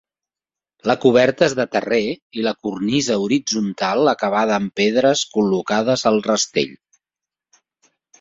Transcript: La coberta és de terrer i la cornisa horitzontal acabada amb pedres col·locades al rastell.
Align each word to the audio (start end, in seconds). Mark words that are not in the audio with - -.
La 0.91 0.93
coberta 1.01 1.43
és 1.47 1.53
de 1.57 1.65
terrer 1.75 1.99
i 2.39 2.45
la 2.47 2.53
cornisa 2.67 3.17
horitzontal 3.25 4.11
acabada 4.13 4.55
amb 4.61 4.73
pedres 4.81 5.21
col·locades 5.37 6.05
al 6.13 6.19
rastell. 6.29 6.73